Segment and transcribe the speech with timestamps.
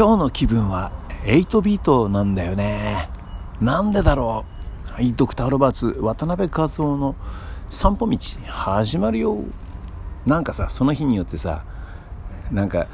[0.00, 0.92] 今日の気分は
[1.24, 3.10] 8ビートなんだよね。
[3.60, 4.46] なんでだろ
[4.88, 4.92] う。
[4.92, 7.16] はいドクター・ロバーツ渡辺和夫の
[7.68, 8.16] 散歩道
[8.46, 9.36] 始まるよ。
[10.24, 11.66] なんかさその日によってさ
[12.50, 12.86] なんか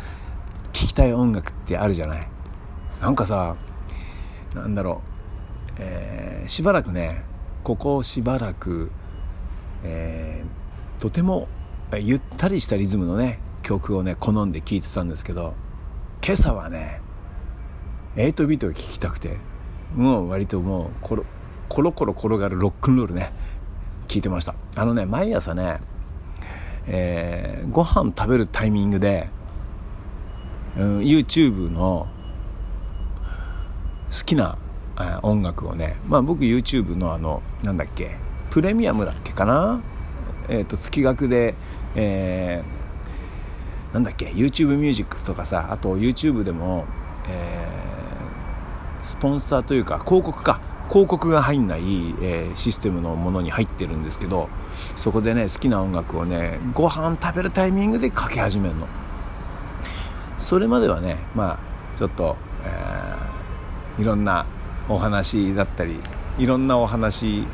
[0.73, 2.29] 聴きたい音楽ってあるじゃない。
[3.01, 3.55] なんかさ
[4.53, 7.23] なんだろう、えー、しばらくね
[7.63, 8.91] ここしばらく、
[9.85, 11.47] えー、とても
[12.01, 15.55] ゆったりしたリズムのね曲をね好んで聴いてたんですけど
[16.27, 17.01] 今朝はね
[18.17, 19.37] 8ビートが聴きたくて
[19.95, 21.25] もう割ともうコロ
[21.69, 23.33] コロコロ転がるロックンロールね
[24.09, 24.57] 聞いてました。
[24.75, 25.79] あのね毎朝ね、
[26.89, 29.29] えー、ご飯食べるタイミングで、
[30.77, 32.09] うん、YouTube の
[34.11, 34.59] 好きな
[35.23, 38.17] 音楽をねまあ僕 YouTube のあのなんだっけ
[38.51, 39.81] プレミアムだっけかな？
[40.49, 41.55] えっ、ー、と月額で
[41.95, 42.86] えー、
[43.97, 46.85] なんだっけ？YouTube ミュージックとかさあと YouTube でも、
[47.31, 50.61] えー、スポンサーというか広告か。
[50.91, 54.49] 広告が入んない、えー、システムのものに入ってるんですけど
[54.95, 58.87] そこでね好きな音楽をねご飯食べるタイミングでかけ始めるの。
[60.37, 61.59] それまではねま
[61.95, 64.47] あちょっと、えー、いろんな
[64.91, 65.99] お話だったり
[66.39, 67.47] いろんなお話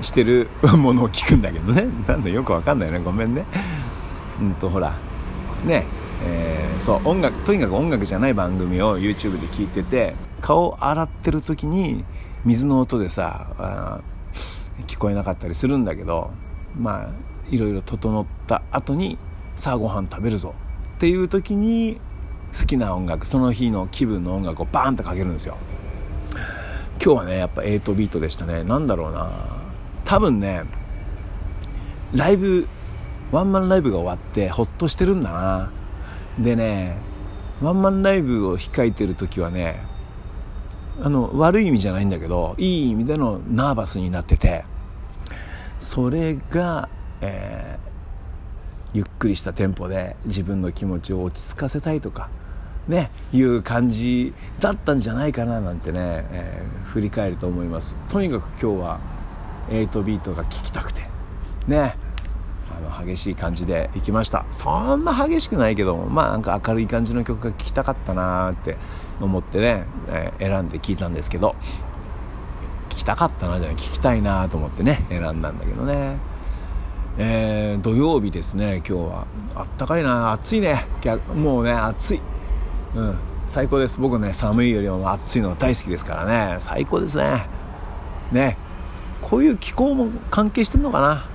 [0.00, 1.86] してるものを聞くんだけどね。
[2.08, 3.04] なんだよくわかんないよね。
[3.04, 3.44] ごめんね。
[4.40, 5.11] うんとほら。
[5.64, 5.84] ね
[6.24, 12.04] えー、そう音楽とにかく音楽じゃない番組を YouTube で聞いてて顔洗ってる時に
[12.44, 14.00] 水の音でさ
[14.86, 16.30] 聞こえなかったりするんだけど
[16.76, 17.12] まあ
[17.50, 19.18] いろいろ整った後に
[19.56, 20.54] さあご飯食べるぞ
[20.96, 22.00] っていう時に
[22.58, 25.56] 好きな音楽その日の気分の音楽をバーンとかけるんですよ。
[27.04, 28.62] 今日はねやっぱ8ビートでしたね。
[28.62, 29.30] 何だろうな。
[30.04, 30.64] 多分ね
[32.14, 32.68] ライブ
[33.32, 35.72] ワンマンライブが終わってほっとしてるんだな。
[36.38, 36.96] でね
[37.60, 39.84] ワンマンライブを控えてる時はね
[41.02, 44.64] あの悪い意味じゃないんだけどいい意味でのナーバスになってて
[45.78, 46.88] それが、
[47.20, 52.28] えー、ゆっくりしたテンポで自分の気持ちを落ち着かせたいとか
[52.88, 57.96] ねいう感じだったんじゃないかななんてね、えー、振り返ると思います。
[58.08, 59.00] とにかく今日は
[59.68, 61.02] 8ビートが聴きたくて。
[61.68, 62.01] ね。
[63.04, 64.44] 激しい感じで行きました。
[64.50, 68.76] そんな激しくないけどまあなんか明るい感じの曲が聴きたかったなって
[69.20, 71.54] 思ってね、えー、選んで聴いたんですけど
[72.90, 76.16] 聴きたかったなじゃない聴きたいなと思ってね選んだんだけどね。
[77.18, 79.26] えー、土曜日ですね今日は。
[79.54, 80.86] あったかいな暑いね。
[81.34, 82.20] もうね暑い。
[82.94, 83.18] うん。
[83.46, 84.00] 最高です。
[84.00, 86.56] 僕ね寒いよりも暑いのが大好きですからね。
[86.58, 87.46] 最高ですね。
[88.30, 88.56] ね。
[89.20, 91.28] こういう気候も関係してんのかな？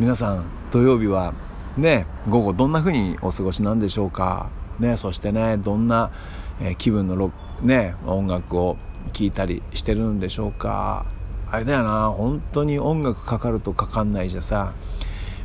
[0.00, 1.34] 皆さん土曜日は
[1.76, 4.50] ね午後どんな風にお過ごしなんでしょうか？
[4.80, 6.10] ねそしてねどんな、
[6.60, 7.32] え、気分の
[7.62, 8.76] ね音楽を
[9.12, 11.06] 聴いたりしてるんでしょうか？
[11.48, 14.74] あれだよな本当に音楽かかるとかかんないじゃさ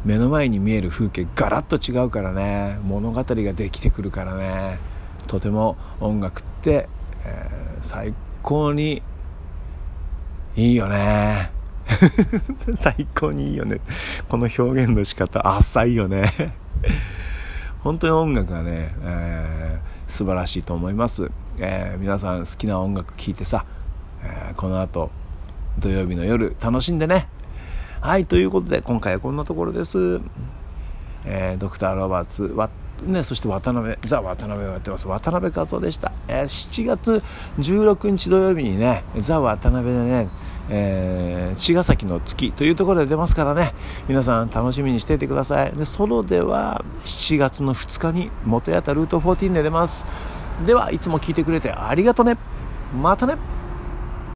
[0.04, 4.80] 目の前に見える風景ガラッと違うからね物語ができてくるからね
[5.28, 6.90] とても音楽って、
[7.24, 9.04] えー、最高に
[10.56, 11.52] いいよね。
[12.80, 13.80] 最高にいいよね。
[14.30, 16.32] この表現の仕方浅いよね。
[17.82, 23.64] 本当に音楽がね、えー、素晴らしいと思います、えー、皆さん好きな音楽聴いてさ、
[24.22, 25.12] えー、この後
[25.78, 27.30] 土曜日の夜楽しんでね。
[28.02, 30.22] はいということで今回はこんなところです、
[31.26, 32.56] えー、ドクター・ロバーツ
[33.04, 35.08] ね、そして渡辺、ザ・渡辺をやってます。
[35.08, 36.12] 渡辺和夫でした。
[36.28, 37.24] えー、7月
[37.58, 40.30] 16日土曜日にね、ザ・渡辺でね、
[40.70, 43.74] えー、茅ヶ崎の月というところで出ますからね、
[44.08, 45.72] 皆さん楽しみにしていてください。
[45.74, 50.06] で、ソロでは7月の2日に元やったルート14で出ます。
[50.66, 52.38] では、いつも聞いてくれてありがとね。
[53.02, 53.59] またね。